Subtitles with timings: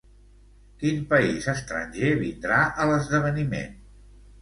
[0.83, 3.81] Quin país estranger vindrà a l'esdeveniment?